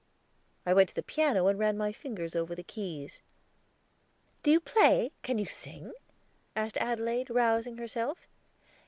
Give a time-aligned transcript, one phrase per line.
[0.65, 3.21] I went to the piano and ran my fingers over the keys.
[4.41, 5.11] "Do you play?
[5.21, 5.93] Can you sing?"
[6.55, 8.25] asked Adelaide, rousing herself.